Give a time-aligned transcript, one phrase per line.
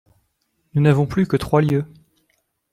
[0.73, 1.85] Nous n'avons plus que trois lieues.